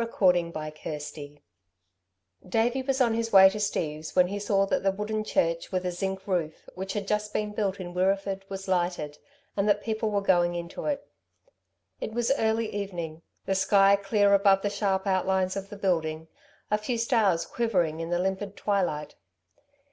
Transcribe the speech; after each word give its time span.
CHAPTER 0.00 0.12
XXXIV 0.44 1.40
Davey 2.48 2.82
was 2.82 3.00
on 3.00 3.14
his 3.14 3.32
way 3.32 3.50
to 3.50 3.58
Steve's 3.58 4.14
when 4.14 4.28
he 4.28 4.38
saw 4.38 4.64
that 4.66 4.84
the 4.84 4.92
wooden 4.92 5.24
church 5.24 5.72
with 5.72 5.84
a 5.84 5.90
zinc 5.90 6.24
roof, 6.24 6.68
which 6.76 6.92
had 6.92 7.08
just 7.08 7.32
been 7.32 7.50
built 7.50 7.80
in 7.80 7.92
Wirreeford, 7.92 8.44
was 8.48 8.68
lighted, 8.68 9.18
and 9.56 9.68
that 9.68 9.82
people 9.82 10.08
were 10.10 10.20
going 10.20 10.54
into 10.54 10.84
it. 10.84 11.04
It 12.00 12.12
was 12.12 12.30
early 12.38 12.72
evening, 12.72 13.22
the 13.44 13.56
sky 13.56 13.96
clear 13.96 14.34
above 14.34 14.62
the 14.62 14.70
sharp 14.70 15.04
outlines 15.08 15.56
of 15.56 15.68
the 15.68 15.76
building, 15.76 16.28
a 16.70 16.78
few 16.78 16.96
stars 16.96 17.44
quivering 17.44 17.98
in 17.98 18.10
the 18.10 18.20
limpid 18.20 18.56
twilight. 18.56 19.16